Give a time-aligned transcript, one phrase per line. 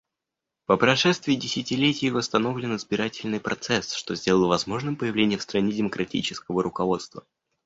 [0.65, 7.23] По прошествии десятилетий восстановлен избирательный процесс, что сделало возможным появление в стране демократического руководства.